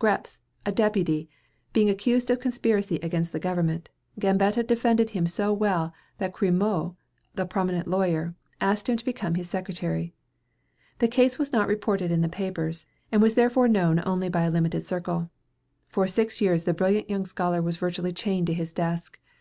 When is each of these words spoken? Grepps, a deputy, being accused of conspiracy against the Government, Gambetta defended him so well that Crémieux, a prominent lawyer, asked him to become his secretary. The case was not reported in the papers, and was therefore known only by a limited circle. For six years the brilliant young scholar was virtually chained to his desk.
Grepps, 0.00 0.38
a 0.64 0.70
deputy, 0.70 1.28
being 1.72 1.90
accused 1.90 2.30
of 2.30 2.38
conspiracy 2.38 3.00
against 3.02 3.32
the 3.32 3.40
Government, 3.40 3.88
Gambetta 4.20 4.62
defended 4.62 5.10
him 5.10 5.26
so 5.26 5.52
well 5.52 5.92
that 6.18 6.32
Crémieux, 6.32 6.94
a 7.36 7.44
prominent 7.46 7.88
lawyer, 7.88 8.36
asked 8.60 8.88
him 8.88 8.96
to 8.96 9.04
become 9.04 9.34
his 9.34 9.50
secretary. 9.50 10.14
The 11.00 11.08
case 11.08 11.40
was 11.40 11.50
not 11.52 11.66
reported 11.66 12.12
in 12.12 12.20
the 12.20 12.28
papers, 12.28 12.86
and 13.10 13.20
was 13.20 13.34
therefore 13.34 13.66
known 13.66 14.00
only 14.06 14.28
by 14.28 14.42
a 14.42 14.50
limited 14.52 14.84
circle. 14.86 15.28
For 15.88 16.06
six 16.06 16.40
years 16.40 16.62
the 16.62 16.72
brilliant 16.72 17.10
young 17.10 17.26
scholar 17.26 17.60
was 17.60 17.76
virtually 17.76 18.12
chained 18.12 18.46
to 18.46 18.54
his 18.54 18.72
desk. 18.72 19.18